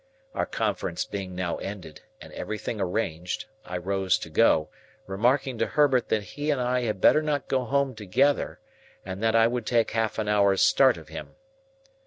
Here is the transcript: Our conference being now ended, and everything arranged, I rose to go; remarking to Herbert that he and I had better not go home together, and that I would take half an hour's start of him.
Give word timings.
Our 0.33 0.47
conference 0.47 1.05
being 1.05 1.35
now 1.35 1.57
ended, 1.57 2.01
and 2.19 2.33
everything 2.33 2.81
arranged, 2.81 3.45
I 3.63 3.77
rose 3.77 4.17
to 4.17 4.31
go; 4.31 4.69
remarking 5.05 5.59
to 5.59 5.67
Herbert 5.67 6.09
that 6.09 6.23
he 6.23 6.49
and 6.49 6.59
I 6.59 6.79
had 6.81 6.99
better 6.99 7.21
not 7.21 7.47
go 7.47 7.65
home 7.65 7.93
together, 7.93 8.59
and 9.05 9.21
that 9.21 9.35
I 9.35 9.45
would 9.45 9.67
take 9.67 9.91
half 9.91 10.17
an 10.17 10.27
hour's 10.27 10.63
start 10.63 10.97
of 10.97 11.09
him. 11.09 11.35